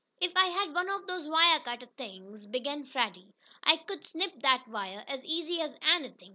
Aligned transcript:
"If 0.19 0.31
I 0.35 0.47
had 0.47 0.73
one 0.73 0.89
of 0.89 1.05
those 1.05 1.27
wire 1.27 1.59
cutter 1.59 1.85
things," 1.95 2.47
began 2.47 2.87
Freddie, 2.87 3.35
"I 3.63 3.77
could 3.77 4.03
snip 4.03 4.33
that 4.41 4.67
wire 4.67 5.03
as 5.07 5.23
easy 5.23 5.61
as 5.61 5.77
anything." 5.83 6.29